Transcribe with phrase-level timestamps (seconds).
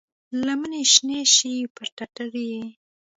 [0.45, 2.61] لمنې شنې شي پر ټټر یې،